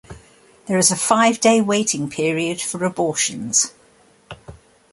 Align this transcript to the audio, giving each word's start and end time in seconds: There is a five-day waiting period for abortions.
There 0.65 0.79
is 0.79 0.89
a 0.89 0.95
five-day 0.95 1.61
waiting 1.61 2.09
period 2.09 2.59
for 2.59 2.83
abortions. 2.83 3.71